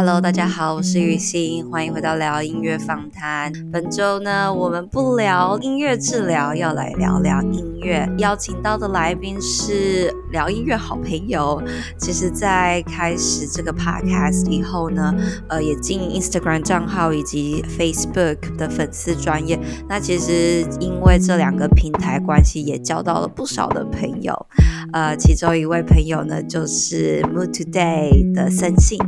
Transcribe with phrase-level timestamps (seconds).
[0.00, 3.52] Hello，大家好，我是雨欣，欢迎回到聊音乐访谈。
[3.72, 8.08] 本周呢，我们不聊音乐治疗，要来聊聊音乐。
[8.18, 11.62] 邀请到的来宾是聊音乐好朋友。
[11.98, 15.14] 其实，在开始这个 podcast 以后呢，
[15.48, 19.58] 呃，也经营 Instagram 账号以及 Facebook 的粉丝专业。
[19.88, 24.34] 那其实因为这两个平台关系，也交到了不少的朋友。
[24.92, 28.98] 呃，其中一位朋友呢，就是 Mood Today 的森信。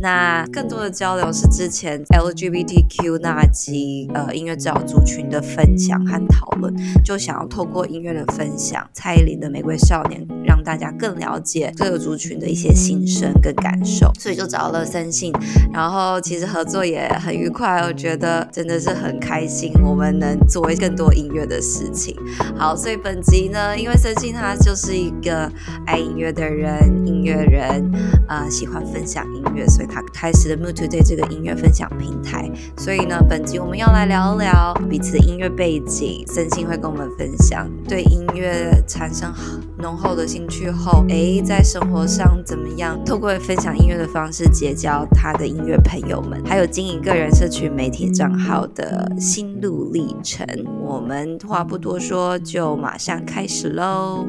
[0.00, 6.72] 那更多的交流是之前 LGBTQ 那集呃音乐治疗族群的分享和讨论，
[7.04, 15.32] 就想要透过音乐的分享，蔡依林的《玫瑰少年》，让大家更了解这个族群的一些心声跟感受，所以就找了森信，
[15.72, 22.16] 然后其实合作也很愉快，我觉得真的是很开心，我们能做更多音乐的事情。
[22.56, 25.50] 好，所以本集呢，因为森信他就是一个
[25.86, 27.90] 爱音乐的人，音乐人，
[28.28, 32.50] 呃，喜欢分享音乐，所以他开始了 Mood Today 这个音乐分享平台。
[32.76, 39.32] 所以呢，本集我们要来聊聊彼此的音乐背景，森信会跟我们分享对音乐产生
[39.78, 42.98] 浓厚的兴趣后，诶，在生活上怎么样？
[43.04, 50.46] 透过分享音乐的方式结交他的音乐朋友们，还有经营个人社群媒体账号的心路历程。
[50.80, 54.26] 我们话不多说，就马上开始喽。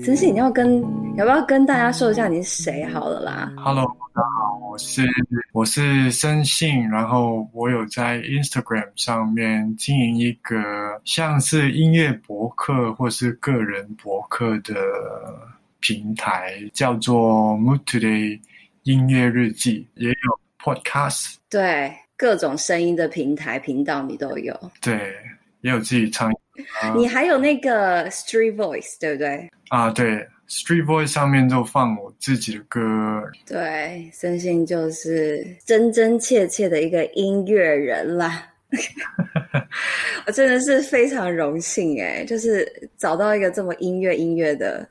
[0.00, 0.80] 森信，你要跟
[1.16, 4.45] 要不要跟大家说一下你是谁好了啦？Hello，大家好，
[4.76, 5.02] 我是
[5.52, 14.74] 我是生信，然后我有在 Instagram 上面经营一个像是音乐博客或是个人博客的
[15.80, 18.38] 平台，叫做 Mood Today
[18.82, 20.14] 音乐日记，也有
[20.62, 25.14] Podcast，对，各种声音的平台频道你都有，对，
[25.62, 26.30] 也有自己唱。
[26.94, 29.50] 你还有那个 Street Voice 对不对？
[29.70, 32.80] 啊，对，Street Voice 上面就放我自己的歌。
[33.46, 38.48] 对，森信就是真真切切的一个音乐人啦。
[40.26, 44.86] 我真的是非常荣幸哎，就是找到一个这么音乐音乐的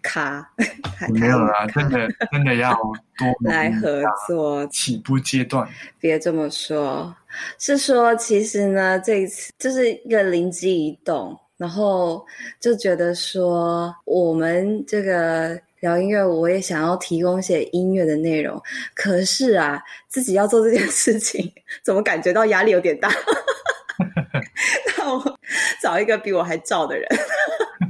[0.00, 0.44] 咖。
[1.12, 2.72] 没有啦，真的真的要
[3.18, 4.66] 多来合作。
[4.68, 5.68] 起步阶段，
[6.00, 7.14] 别这么说。
[7.58, 12.24] 是说，其实呢，这一次就是一个灵机一动，然后
[12.58, 18.58] 就觉得说，我们这个聊音乐，我也想要提供一些音乐的内容。
[18.94, 19.78] 可是啊，
[20.08, 21.52] 自己要做这件事情，
[21.84, 23.10] 怎么感觉到压力有点大？
[24.96, 25.38] 那我
[25.82, 27.06] 找一个比我还燥的人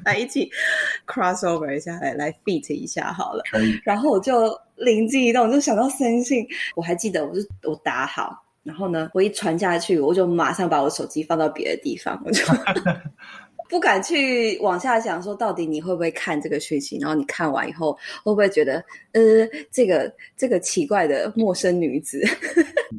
[0.04, 0.50] 来一起
[1.06, 3.44] cross over 一下，来来 feat 一下好了。
[3.84, 6.44] 然后我就灵机一动，就想到森信，
[6.75, 8.44] 我还记得，我就我打好。
[8.64, 12.44] 然后呢，我一传下去，我就马上把我手机放到别的地方，我就
[13.70, 16.98] 不敢去往下想，说到底你会不会看这个讯息？
[16.98, 17.92] 然后你看完以后，
[18.25, 19.22] 会不会觉得，呃，
[19.70, 22.20] 这个这个奇怪的陌生女子，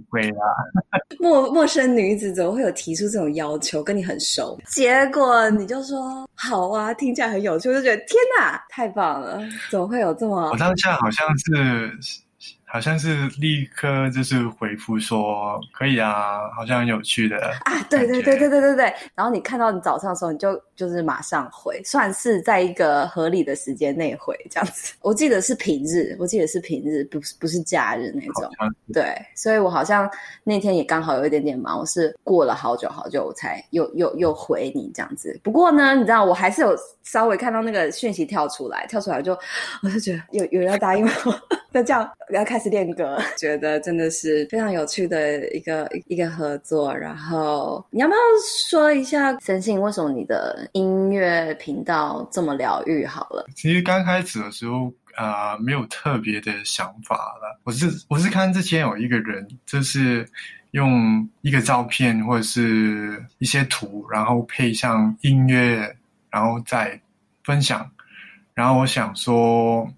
[0.10, 0.48] 会啊，
[1.20, 3.84] 陌陌生女子怎么会有提出这种要求？
[3.84, 10.52] 跟你很熟，结果你就说好啊，听起来很有趣，我就觉得天哪，太棒了，怎么会有这么？
[10.52, 12.24] 我当下好像是。
[12.72, 18.94] 好像是立刻就是回复说可以啊，好像很有趣的啊，对对对对对对对。
[19.14, 24.94] 然后你看到你早上的时候，你就就是马上回，算是在一个合理的时间内回这样子。
[25.04, 28.50] 我记得是平日，我记得是平日，不是不是假日那种。
[28.94, 30.10] 对，所以我好像
[30.46, 35.38] 那天也刚好有一点点忙，我是过了好久好久我才又又又回你这样子。
[35.44, 39.38] 不过呢，你知道我还是有稍微看到那个讯息跳出来，跳出来就
[39.84, 41.12] 我就觉得有有人要答应我，
[41.74, 46.94] 那这样要开始练歌， 觉得真的是非常有趣的一个一个合作。
[46.94, 48.20] 然后你要不要
[48.70, 53.06] 说一下，神信，为什么你的音乐频道这么疗愈？
[53.06, 57.58] 好了，其实刚开始的时候啊、呃，没有特别的想法了。
[57.64, 60.28] 我是我是看之前有一个人，就是
[60.72, 65.96] 用一个照片或者是一些图，然后配上音乐，
[66.30, 67.00] 然后再
[67.46, 67.90] 分享。
[68.54, 69.90] 然后我想说。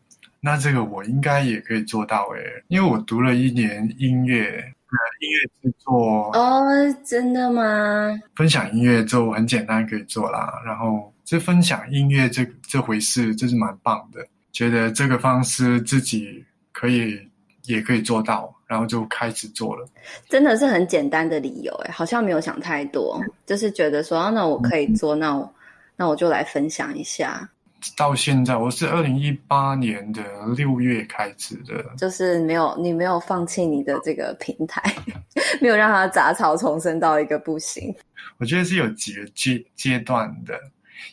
[0.45, 6.29] 那这个我应该也可以做到诶，因为我读了一年音乐，呃，音乐制作。
[6.33, 6.61] 哦，
[7.05, 8.13] 真的吗？
[8.35, 10.61] 分享音乐就很简单可以做啦。
[10.65, 14.19] 然后这分享音乐这这回事，这是蛮棒的。
[14.51, 16.43] 觉得这个方式自己
[16.73, 17.17] 可以
[17.63, 19.87] 也可以做到，然后就开始做了。
[20.27, 25.53] 真的是很简单的理由诶，好像没有想太多，就是觉得说，啊，那我可以做，嗯，那我
[25.95, 27.49] 那我就来分享一下。
[27.95, 30.23] 到现在，我是二零一八年的
[30.55, 34.81] 六月开始的，就是没有你没有放弃你的这个平台，
[35.61, 37.93] 没有让它杂草丛生到一个不行。
[38.37, 40.59] 我觉得是有几个阶阶段的，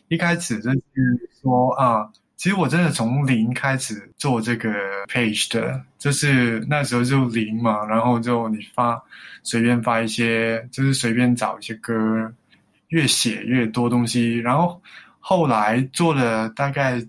[0.09, 0.79] 一开始就是
[1.43, 4.71] 说啊，其实我真的从零开始做这个
[5.07, 9.01] page 的，就是那时候就零嘛，然后就你发
[9.43, 11.93] 随便发一些，就是随便找一些歌，
[12.89, 14.81] 越写越多东西，然后
[15.21, 17.01] 后来做了大概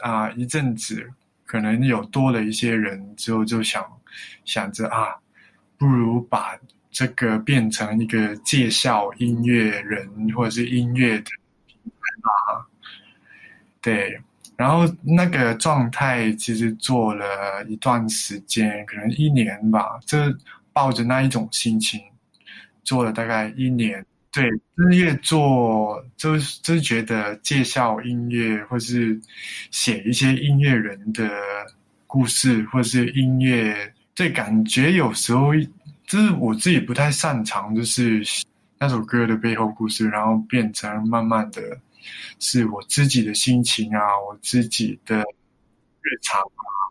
[0.00, 1.10] 啊、一阵子，
[1.44, 3.84] 可能有多了一些人之后，就想
[4.44, 5.16] 想着啊，
[5.76, 6.56] 不如把
[6.90, 11.30] 这个变成一个介绍音乐人或者是音乐的
[11.66, 12.66] 平台吧，
[13.82, 14.20] 对。
[14.56, 20.16] 然后那个状态其实做了一段时间，可能一年吧，就
[20.72, 22.00] 抱着那一种心情
[22.82, 24.04] 做了大概一年。
[24.32, 29.20] 对，就是越做就是就是觉得介绍音乐，或是
[29.70, 31.30] 写一些音乐人的
[32.06, 35.52] 故事，或是音乐，对，感觉有时候
[36.06, 38.22] 就是我自己不太擅长，就是
[38.78, 41.80] 那首歌的背后故事，然后变成慢慢的。
[42.38, 45.18] 是我自己的心情啊，我自己的
[46.00, 46.88] 日常啊，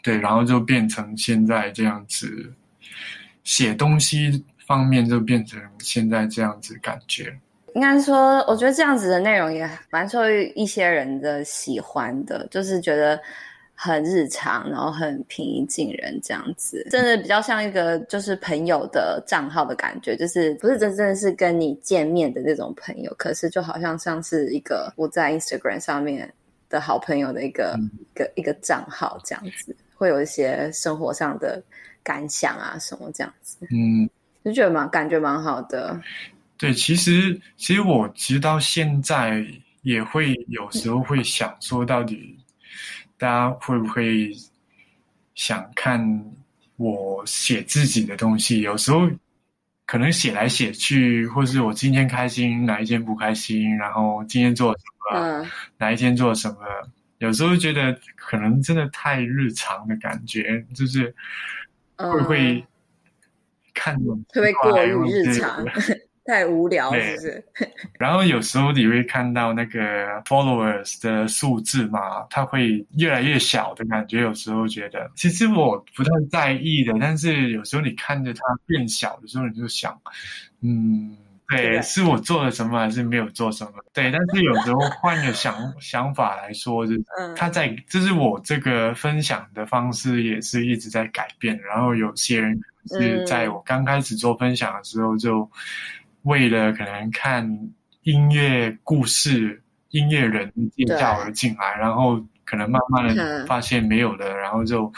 [0.00, 2.52] 对，然后就变成现在这样子，
[3.42, 7.36] 写东西方面就变成现在这样子感觉。
[7.74, 13.20] 应该说，我觉得这样子的内容也蛮受一些人的喜欢的，就是觉得。
[13.82, 26.30] 很日常，然后很平易近人，这样子，真的比较像一个就是朋友的账号的感觉，就是不是真正是跟你见面的那种朋友，可是就好像像是一个我在 Instagram 上面
[26.68, 31.62] 的好朋友的一个、嗯、一个一个账号这样子，会有一些生活上的
[32.02, 34.06] 感想啊什么这样子，嗯，
[34.44, 36.00] 就觉得蛮感觉蛮好的。
[36.56, 39.46] 对，其实其实我直到现在
[39.82, 42.36] 也会有时候会想说到底。
[43.18, 44.34] 大家会不会
[45.34, 46.24] 想看
[46.76, 48.62] 我写自己的东西？
[48.62, 49.10] 有时候
[49.84, 56.60] 可能写来写去，或是我今天开心，哪一天不开心，然后今天做什么，嗯、哪一天做什么？
[57.18, 61.14] 有时候觉得可能真的太日常的感觉，就是
[61.96, 62.64] 会不会
[63.80, 64.02] 看会
[64.34, 65.64] 不会过于日常？
[66.22, 67.44] 太无聊是不是？
[67.98, 74.20] 然后有时候你会看到那个 followers 的数字嘛，它会越来越小的感觉。
[74.20, 79.98] 有时候觉得，其实我不太在意的，但是有时候你看着它变小的时候，你就想，
[80.60, 81.16] 嗯，
[81.48, 83.72] 对，是我做了什么还是没有做什么？
[83.92, 87.02] 对，但是有时候换个想想法来说，就是
[87.34, 91.58] 他在，就是我这个分享的方式也是一直在改变。
[91.62, 95.50] 然后有些人是在我刚开始做分享的时候就。
[96.24, 97.48] 为了可能看
[98.02, 104.92] 音乐故事、音乐人介绍而进来，然后可能慢慢的发现没有了，嗯、然后就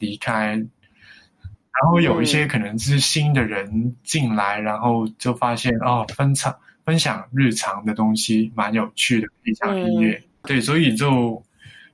[0.00, 0.56] 离开。
[0.56, 6.52] 然后有一些可能是新的人进来，嗯、然后就发现哦，分享
[6.84, 10.14] 分享日常的东西蛮有趣的，分享音乐。
[10.14, 11.40] 嗯、对，所以就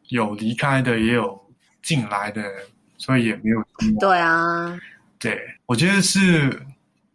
[0.08, 1.38] 有离开的，也有
[1.82, 2.42] 进来的，
[2.96, 3.62] 所以也没有。
[4.00, 4.78] 对啊，
[5.20, 6.60] 对，我觉得是。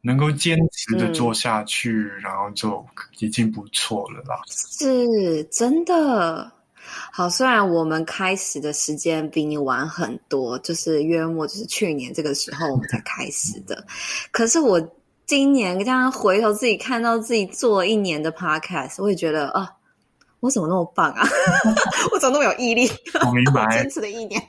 [0.08, 2.86] 能够坚持的做下去，嗯、然后就
[3.18, 4.40] 已经不错了啦。
[4.48, 6.52] 是真的
[7.12, 13.84] 好，虽然我们开始的时间比你晚很多，就是约莫就是去年这个时候我们才开始的。
[14.30, 14.80] 可是我
[15.26, 19.68] 今年这样回头自己看到自己做了一年的 podcast，我也觉得啊，
[20.40, 21.28] 我怎么那么棒啊？
[22.14, 22.88] 我怎么那么有毅力？
[23.26, 24.40] 我明白， 坚持了一年。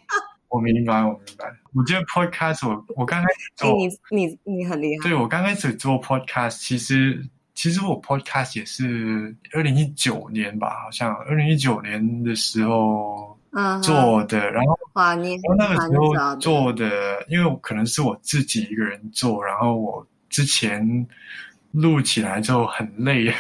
[0.49, 1.53] 我明白，我明白。
[1.75, 5.03] 我觉得 podcast，我我刚开始做，你你你很厉害。
[5.03, 7.23] 对，我刚开始做 podcast，其实
[7.55, 13.37] 其实我 podcast 也是二零一九年吧，好像二零一九年的时候
[13.83, 14.39] 做的。
[14.39, 14.51] Uh huh.
[14.51, 21.07] 然后哇，你然后那个时候做的，因为可能是我自己一个人做，然后我之前
[21.73, 23.35] 录起来就很累。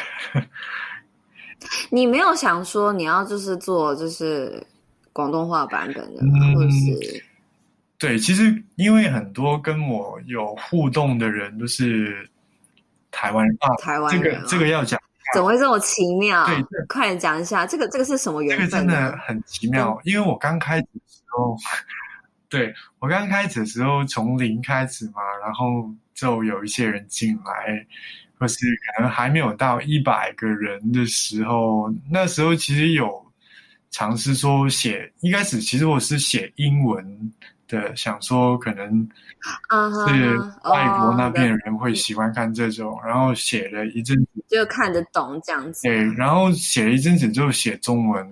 [1.90, 4.66] 你没有想说你要就是做就是。
[5.16, 6.20] 广东话版本的，
[6.54, 7.22] 或者是、嗯、
[7.96, 12.28] 对，其实因为很多跟我有互动的人都是
[13.10, 15.00] 台湾人，啊、台湾人、啊，这个这个要讲，
[15.32, 16.44] 怎么会这么奇妙？
[16.44, 18.66] 对，快点讲一下，这个这个是什么原因？
[18.66, 21.56] 这个真的很奇妙，嗯、因为我刚开始的时候，
[22.50, 27.86] 对我刚开始的时候从零开始嘛，然后就有一些人进来，
[28.38, 28.58] 或是
[28.94, 33.24] 可能还没有到一百个人的时候，那时候其实有。
[33.96, 37.32] 尝试说写，一开始其实我是写英文
[37.66, 39.08] 的，想说可能
[40.06, 42.96] 是外国那边的人会喜欢看这种，uh huh.
[42.96, 45.80] oh, 然后写了一阵子就看得懂这样子。
[45.88, 48.22] 对，然后写了一阵子就写中文，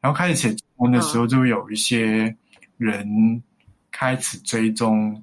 [0.00, 2.32] 然后开始写中文的时候就有一些
[2.76, 3.42] 人
[3.90, 5.22] 开始追踪，uh.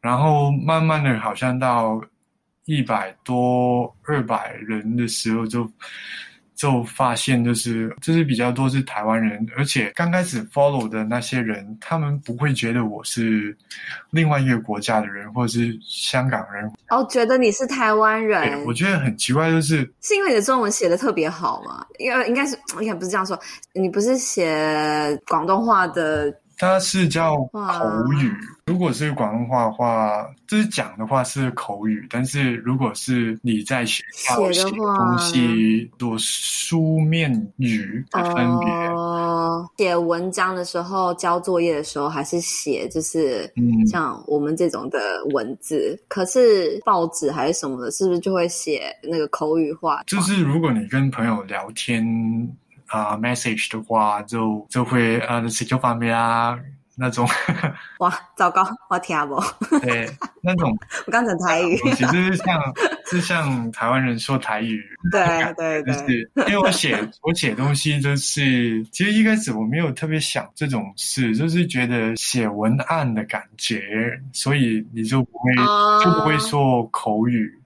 [0.00, 2.00] 然后慢慢的好像到
[2.64, 5.70] 一百多、二百人的时候就。
[6.58, 13.56] 就发现就是就是比较多是台湾人，而且刚开始 follow 的那些人，他们不会觉得我是
[14.10, 16.68] 另外一个国家的人，或者是香港人。
[16.88, 18.64] 哦，觉得你是台湾人。
[18.64, 21.86] 我觉得很奇怪，就是是因为你的中文写的特别好吗？
[22.00, 23.38] 因为应该是应该不是这样说，
[23.72, 26.34] 你不是写广东话的。
[26.58, 28.32] 它是叫口语，
[28.66, 38.68] 如果是广东话的话，就是讲的话是口语，但是如果是你在学校写东西，做书面语的分别。
[38.88, 43.48] 哦，写文章的时候，交作业的时候，还是写就是
[43.88, 44.98] 像我们这种的
[45.32, 45.96] 文字。
[45.96, 50.02] 嗯、可是报纸还是什么的，是不是就会写那个口语化？
[50.08, 52.04] 就是如果你跟朋友聊天。
[52.88, 56.58] 啊、uh,，message 的话就就会呃，写就方面啊
[56.96, 57.28] 那种。
[58.00, 59.40] 哇，糟糕，我听不。
[59.80, 60.08] 对，
[60.42, 60.76] 那种
[61.06, 62.60] 我刚讲台语，其实是像
[63.06, 64.82] 是像台湾人说台语。
[65.12, 73.82] 对对对，就是因为我写我写东西就是，其实一开始我没有特别想这种事，就是觉得写文案的感觉，
[74.32, 76.04] 所以你就不会、uh...
[76.04, 77.57] 就不会说口语。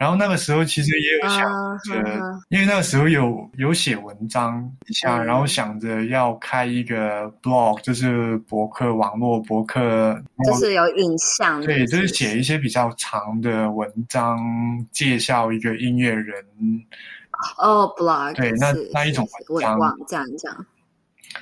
[0.00, 1.42] 然后那个时候其实也有想
[1.84, 14.38] 着，uh, uh, uh, 因为那个时候有有写文章一下，uh, 然后想着要开一个 blog，就是博客，网络博客，就是有影像，对，就是写一些比较长的文章，
[14.90, 16.42] 介绍一个音乐人。
[17.58, 19.78] 哦、oh,，blog，对，那那一种文章，
[20.08, 20.66] 这样这样。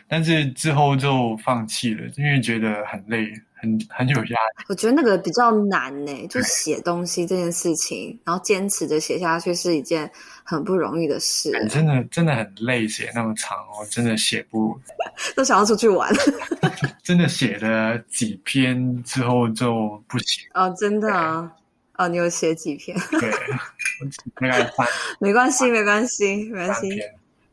[0.07, 3.33] 但是之后就放弃了，因为觉得很累。
[3.61, 4.23] 很很有压
[4.57, 10.09] 力，我觉得那个比较难呢，就写东西这件事情，然后坚持着写下去是一件
[10.45, 11.50] 很不容易的事。
[11.68, 14.78] 真的真的很累，写那么长，我真的写不，
[15.35, 16.09] 都想要出去玩。
[17.02, 21.50] 真的写了几篇之后就不写哦，真的啊，
[21.97, 22.97] 哦，你有写几篇？
[23.11, 23.28] 对，
[24.37, 24.87] 大概三，
[25.18, 27.00] 没关系，没关系，没关系。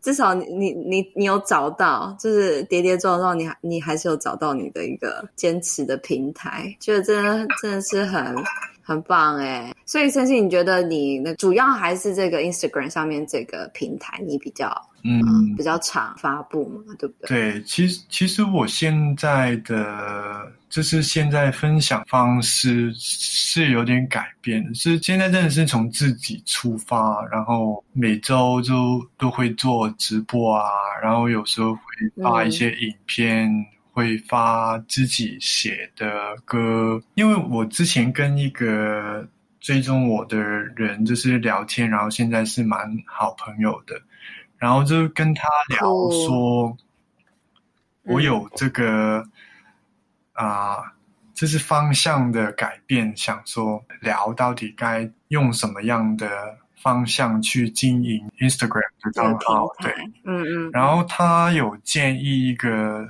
[0.05, 8.35] 至少你你你你有找到，就是跌跌撞撞，你还你还是有找到你的一个坚持的平台，觉得真的真的是很
[8.83, 9.74] 很棒哎。
[9.83, 14.69] 所以森信，你觉得你那主要还是这个 Instagram 上面这个平台，你比较
[15.03, 17.53] 嗯、呃、比较常发布嘛，对不对？
[17.53, 20.35] 对，其实其实我现在的。
[20.75, 30.67] 就是现在分享方式是有点改变，是现在真的是从自己出发，然后每周就都会做直播啊，
[31.01, 31.82] 然后有时候会
[32.22, 37.01] 发一些影片，嗯、会发自己写的歌。
[37.13, 39.25] 因为我之前跟一个
[39.62, 43.96] 追踪我的人就是聊天，然后现在是蛮好朋友的，
[44.58, 45.79] 然后就跟他聊
[46.27, 46.77] 说，
[48.03, 49.25] 我有这个。
[50.36, 50.84] 嗯啊、呃，
[51.34, 53.15] 这是方向的改变。
[53.15, 56.30] 想说聊到底该用什么样的
[56.82, 59.68] 方向去经营 Instagram 的账号？
[59.80, 60.72] 对，嗯嗯。
[60.72, 63.06] 然后他有建议一个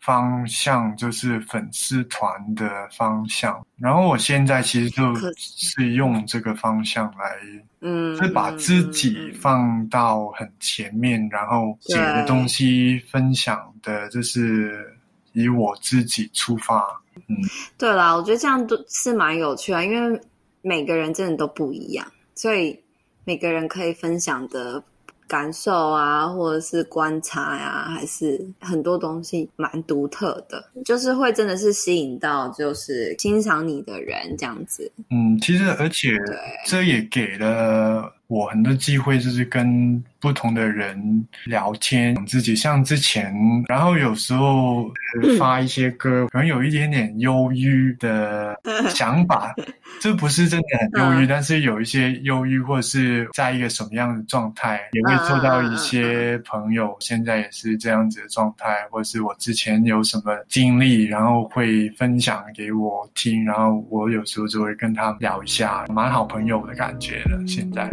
[0.00, 3.66] 方向，就是粉丝团的方向。
[3.76, 7.36] 然后我现在其实就是用这个方向来，
[7.80, 14.96] 嗯，是把自己放到很前面，然后写的东西分享的，就是。
[15.32, 17.36] 以我自己出发，嗯，
[17.78, 20.20] 对啦，我觉得这样都是蛮有趣啊，因为
[20.62, 22.78] 每个人真的都不一样，所以
[23.24, 24.82] 每个人可以分享的
[25.28, 34.90] 感受啊，或者是观察呀、啊，还是很多东西蛮独特的，就是会真的是吸引到就是欣赏你的人这样子。
[35.10, 36.18] 嗯，其实而且
[36.66, 43.34] 这也给了我很多机会，就是跟不同的人聊天，自己像之前，
[43.68, 44.90] 然后有时候
[45.38, 48.54] 发一些歌，可能有一点点忧郁的
[48.94, 49.54] 想法，
[50.00, 67.88] 这不是真的很忧郁，但是有一些忧郁，或者是在一个什么样的状态，也会做到一些朋友现在也是这样子的状态，或者是我之前有什么经历，然后会分享给我听，然后我有时候就会跟他聊一下，蛮好朋友的感觉了，现在。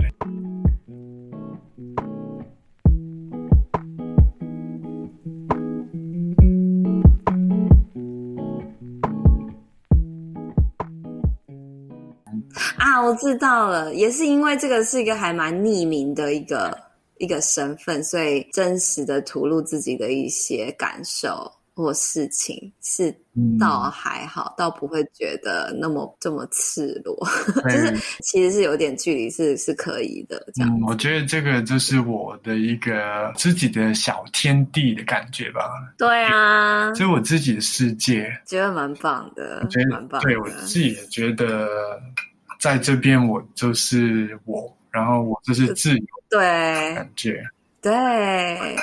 [12.97, 16.75] 啊，我知道了，也是因为这个是一个还蛮匿名的一个
[17.19, 21.51] 一个身份，所以真实的吐露自己的一些感受。
[21.75, 23.15] 或事情是
[23.59, 27.15] 倒还好，嗯，倒不会觉得那么这么赤裸，
[27.69, 30.43] 就是其实是有点距离，是是可以的。
[30.55, 35.61] 这样，嗯，我觉得这个就是我的一个自己的小天地的感觉吧。
[35.99, 40.27] 对啊，就我自己的世界，觉得蛮棒的，我觉得蛮棒的。
[40.27, 42.01] 对，我自己也觉得，
[42.59, 46.39] 在这边我就是我，然后我就是自由，对，
[46.95, 47.43] 感觉。
[47.79, 48.75] 对，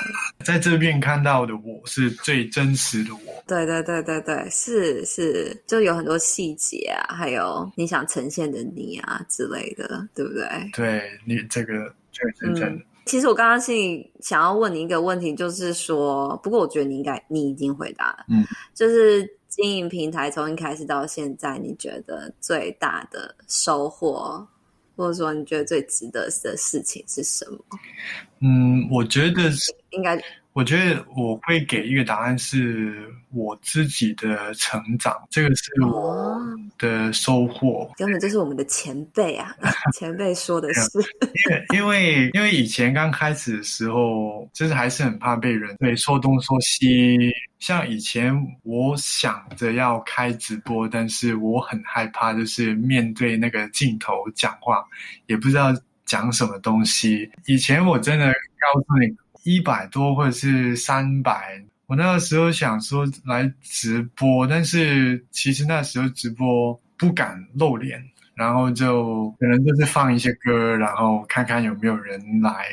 [0.43, 3.43] 在这边看到的我是最真实的我。
[3.45, 10.47] 对对对对对，是是，就有很多细节啊，还有你想呈现的你啊之类的，对不对？
[10.73, 12.69] 对，你这个确实真的。
[12.69, 19.23] 嗯其实我刚刚心里想要问你一个问题，就是说，不过我觉得你应该你已经回答了，嗯，就是
[19.55, 24.45] 经营平台从一开始到现在，你觉得最大的收获，
[24.97, 27.57] 或者说你觉得最值得的事情是什么？
[28.41, 30.21] 嗯，我觉得是应该。
[30.55, 36.39] 我觉得我会给一个答案，是我自己的成长，这个是我
[36.77, 37.91] 的收获。
[37.97, 39.53] 根本就是我们的前辈啊，
[39.99, 40.81] 前辈说的是。
[40.93, 47.17] 因为因为因为以前刚开始的时候，就是还是很怕被人对说东说西。
[47.59, 48.33] 像以前
[48.63, 54.85] 我想着要开直播，但是我很害怕，就是面对那个镜头讲话，
[55.27, 55.73] 也不知道
[56.05, 57.29] 讲什么东西。
[57.45, 59.13] 以前我真的告诉你。
[59.45, 72.69] 一百多或者是三百，我那个时候想说来直播，但是其实那时候直播不敢露脸，然后就可能就是放一些歌，然后看看有没有人来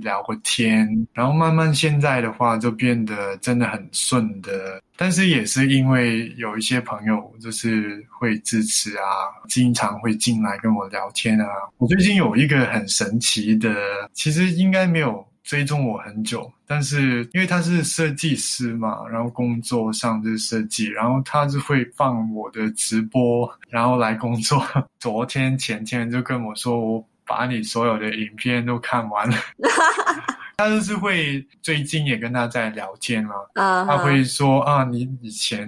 [0.00, 9.02] 聊个天，然后慢慢现在的话就变得真的很顺的，但是也是因为有一些朋友就是会支持啊，
[9.48, 11.48] 经常会进来跟我聊天啊。
[11.78, 13.74] 我最近有一个很神奇的，
[14.12, 15.26] 其实应该没有。
[15.42, 24.64] 追踪我很久，但是因为他是设计师嘛，然后工作上就是设计，然后他是会放我的直播，然后来工作。
[25.00, 29.36] 昨天前天就跟我说，我把你所有的影片都看完了。
[30.58, 33.86] 他就是会最近也跟他在聊天嘛，uh huh.
[33.86, 35.66] 他会说啊，你以前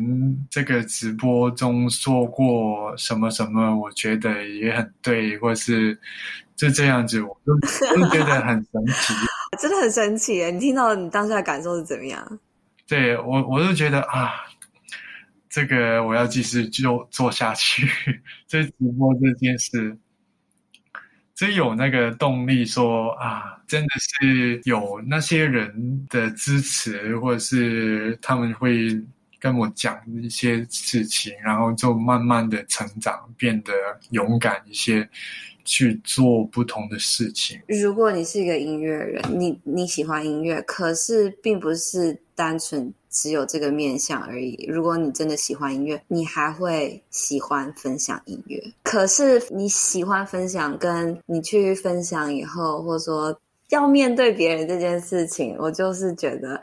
[0.49, 5.99] 这个直播中说过什么什么，我觉得也很对，或是
[6.57, 7.55] 就这样子，我就
[7.97, 9.15] 就觉得很神奇。
[9.61, 10.51] 真的很神奇耶！
[10.51, 12.39] 你听到你当下的感受是怎么样？
[12.87, 14.33] 对我，我就觉得啊，
[15.49, 17.89] 这个我要继续就做下去。
[18.49, 19.97] 这直播这件事，
[21.35, 29.01] 真有那个动力说啊，真的是有那些人的支持，或者是他们会
[29.39, 33.73] 跟我讲一些事情，然后就慢慢的成长，变得
[34.11, 35.09] 勇敢一些。
[35.65, 37.61] 去做不同的事情。
[37.67, 44.67] 如果你是一个音乐人，你你喜欢音乐，可是并不是单纯只有这个面向而已。
[44.69, 48.63] 如果你真的喜欢音乐，你还会喜欢分享音乐。
[48.83, 53.37] 可是你喜欢分享，跟你去分享以后，或者说
[53.71, 56.61] 要面对别人这件事情，我就是觉得，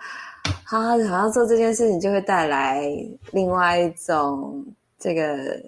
[0.63, 2.83] 好好像做这件事情就会带来
[3.31, 4.65] 另外一种
[4.99, 5.59] 这个。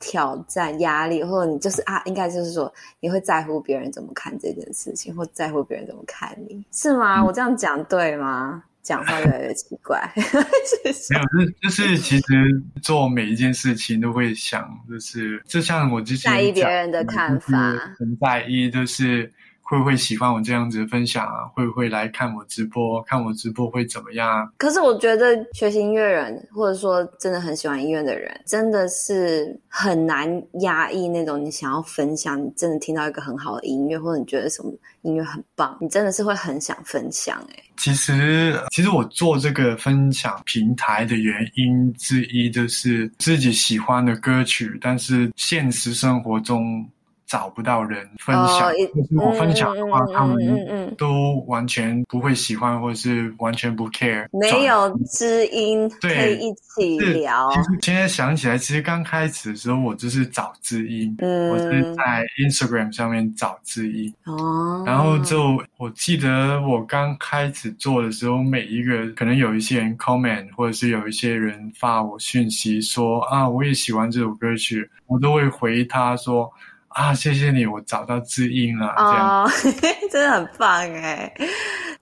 [0.00, 7.20] 挑战、压力，或者你就是啊，应该就是说，你会在乎别人怎么看这件事情，或在乎别人怎么看你，是吗？
[7.20, 8.62] 嗯、我这样讲对吗？
[8.82, 10.10] 讲话越来越奇怪。
[10.16, 19.32] 没有，是就是其实做每一件事情都会想，就是就像我之前在意别人的看法，很在意，就是。
[19.68, 21.44] 会不会喜欢我这样子的分享啊？
[21.54, 23.02] 会不会来看我直播？
[23.02, 24.50] 看我直播会怎么样？
[24.56, 32.42] 可是我觉得学习音乐人，或者说真的很喜欢音乐的人，真的是很难压抑那种你想要分享。
[32.42, 37.64] 你真的听到一个很好的音乐，或者你觉得什么音乐很棒，你真的是会很想分享欸。
[37.76, 46.88] 其实，其实我做这个分享平台的原因之一，就是自己喜欢的歌曲，但是现实生活中。
[47.28, 57.50] 找不到人分享，就是我分享的话，他们都完全不会喜欢，或者是完全不 care，没有知音可以一起聊。
[57.50, 64.10] 其实现在想起来，其实刚开始的时候，我就是找知音，嗯、我是在 Instagram 上面找知音。
[64.24, 76.50] 哦，然后就我记得我刚开始做的时候，每一个可能有一些人 comment，或者是有一些人发我讯息说啊，我也喜欢这首歌曲，我都会回他说。
[76.88, 78.86] 啊，谢谢你，我找到知音了。
[78.96, 79.48] 哦，
[79.80, 81.32] 这 样真的很棒哎！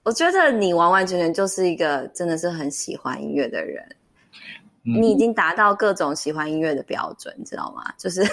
[0.03, 3.83] 我觉得你完完全全就是一个真的是很喜欢音乐的人，
[4.85, 7.83] 嗯、你已经达到各种喜欢音乐的标准，你知道吗？
[7.97, 8.23] 就是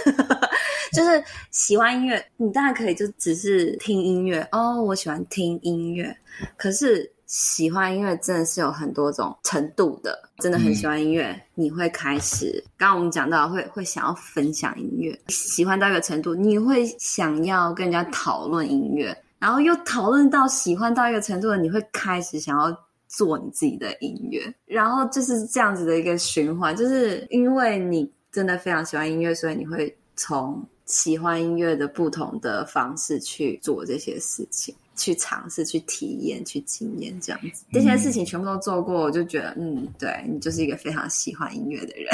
[0.93, 6.17] 就是喜欢音乐，你当然可以就只是听音乐哦，我喜欢听音乐，
[6.57, 7.14] 可是。
[7.27, 12.63] 喜欢音乐真的是有很多种程度的，真的很喜欢音乐，嗯、你会开始。
[12.77, 22.77] 刚刚我们讲到会会想要分享音乐，喜欢到一个程度，你会想要跟人家讨论音乐，然后又讨论到喜欢到一个程度，你会开始想要
[23.09, 26.77] 做你自己的音乐，然后就是这样子的一个循环。
[26.77, 34.75] 就是因为你真的非常喜欢音乐，所以你会从喜欢音乐的不同的方式去做这些事情。
[34.97, 37.65] 去尝试、去体验、去经验这样子。
[37.73, 42.11] 这些事情全部都做过，我就觉得，嗯，对，你就是一个非常喜欢音乐的人。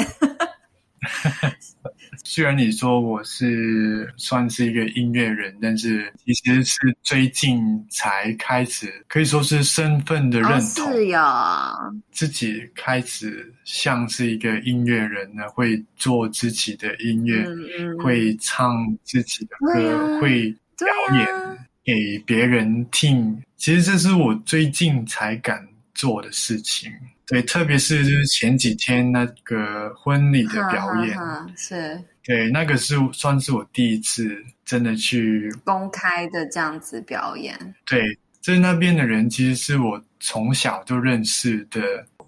[2.23, 10.85] 虽然你说我是算是一个音乐人，但是其实是最近才开始，可以说是身份的认同。
[10.85, 11.73] 哦、是呀，
[12.11, 21.27] 自己开始像是一个音乐人呢，会做自己的音乐，嗯嗯、会唱自己的歌，啊、会表演
[21.83, 23.41] 给别人听。
[23.57, 26.91] 其实这是我最近才敢做的事情。
[27.27, 37.57] 对，特别是就是前几天那个婚礼的表演，哈哈哈，是，对，那个是算是我第一次真的去公开的这样子表演。
[37.85, 41.79] 对，就是那边的人其实是我从小就认识的。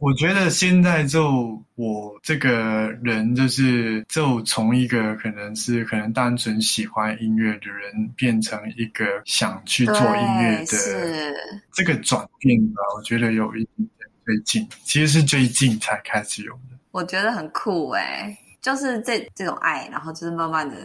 [0.03, 11.33] 我觉得现在就我这个人，就是就从一个可能是可能单纯喜欢音乐的人，变成一个想去做音乐的
[11.71, 12.81] 这个转变吧。
[12.97, 13.89] 我觉得有一点。
[14.25, 20.75] 最近其实是最近才开始有的，我觉得很酷诶，就是这这种爱，然后就是慢慢的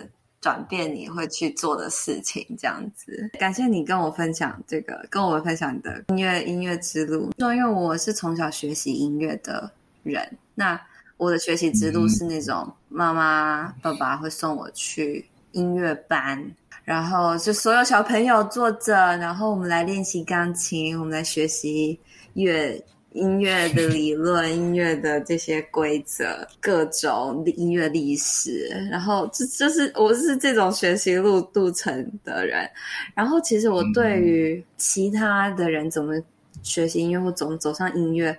[0.41, 3.31] 转变你会去做的事情，这样子。
[3.39, 7.31] 感谢你跟我分享这个，跟我们分享你的音乐音乐之路。
[7.39, 9.71] 因为我是从小学习音乐的
[10.05, 10.81] 人，那
[11.17, 16.45] 我的学习之路是那种妈妈爸爸会送我去音乐班，
[16.85, 21.99] 然后就所有小朋友坐着，然后我们来练习钢琴，我们来学习
[22.35, 22.81] 乐。
[23.19, 32.69] 音乐的理论， 音乐的这些规则，各种音乐历史，然后这就是我是这种学习路路程的人。
[33.15, 36.15] 然后其实我对于其他的人怎么
[36.63, 38.37] 学习音乐或怎么走上音乐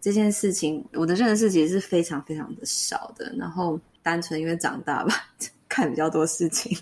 [0.00, 3.34] 这件事情，我的认识其实是非常非常的少的。
[3.38, 5.14] 然后单纯因为长大吧，
[5.68, 6.76] 看比较多事情，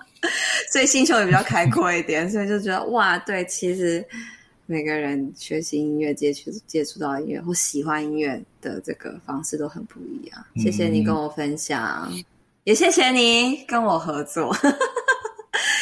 [0.72, 4.04] 所以心胸也比较开阔一点，所以就觉得哇，对，其实。
[4.72, 10.44] 每个人学习音乐、接触接触到音乐或喜欢音乐的这个方式都很不一样。
[10.54, 12.10] 嗯、谢谢你跟我分享，
[12.64, 14.56] 也谢谢你跟我合作。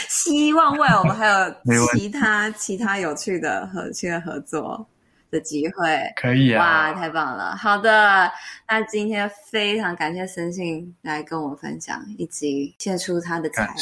[0.09, 1.55] 希望未来我们还有
[1.95, 4.85] 其他其他有趣的合趣的合作
[5.31, 5.97] 的机会。
[6.17, 6.91] 可以啊！
[6.91, 7.55] 哇，太棒了！
[7.57, 8.29] 好的，
[8.69, 13.75] 那今天非常感谢森信来跟我分享，以及献出他的才华。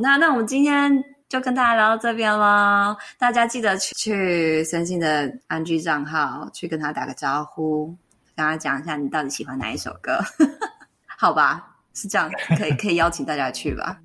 [0.00, 1.04] 那那我们今天。
[1.28, 7.88] 就跟大家聊到这边喽，大家记得去去森信的 IG 账号去跟他打个招呼，
[8.34, 10.18] 跟他讲一下你到底喜欢哪一首歌，
[11.06, 11.64] 好吧？
[11.94, 13.98] 是这样，可以可以邀请大家去吧？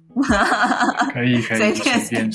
[1.14, 2.32] 可以可以，随便随便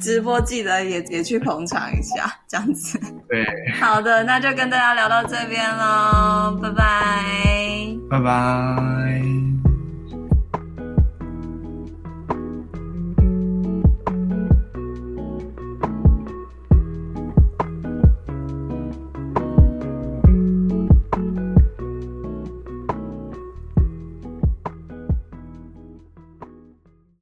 [0.00, 3.00] 直播记得也也去捧场一下，这样子。
[3.28, 3.46] 对，
[3.80, 7.24] 好的，那就跟大家聊到这边喽，拜拜，
[8.10, 9.59] 拜拜。